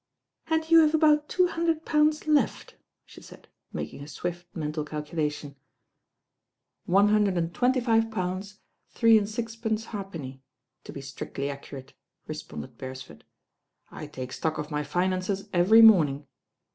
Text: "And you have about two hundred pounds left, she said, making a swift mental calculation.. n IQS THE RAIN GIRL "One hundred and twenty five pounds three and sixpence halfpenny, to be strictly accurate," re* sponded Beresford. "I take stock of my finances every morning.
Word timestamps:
"And 0.47 0.67
you 0.71 0.79
have 0.79 0.95
about 0.95 1.29
two 1.29 1.45
hundred 1.45 1.85
pounds 1.85 2.25
left, 2.25 2.75
she 3.05 3.21
said, 3.21 3.47
making 3.71 4.01
a 4.01 4.07
swift 4.07 4.47
mental 4.55 4.83
calculation.. 4.83 5.49
n 5.49 5.53
IQS 5.53 5.53
THE 5.53 5.61
RAIN 5.61 6.85
GIRL 6.85 6.93
"One 6.95 7.07
hundred 7.09 7.37
and 7.37 7.53
twenty 7.53 7.79
five 7.81 8.09
pounds 8.09 8.61
three 8.89 9.15
and 9.19 9.29
sixpence 9.29 9.85
halfpenny, 9.85 10.41
to 10.85 10.91
be 10.91 11.01
strictly 11.01 11.51
accurate," 11.51 11.93
re* 12.25 12.33
sponded 12.33 12.79
Beresford. 12.79 13.25
"I 13.91 14.07
take 14.07 14.33
stock 14.33 14.57
of 14.57 14.71
my 14.71 14.81
finances 14.83 15.47
every 15.53 15.83
morning. 15.83 16.25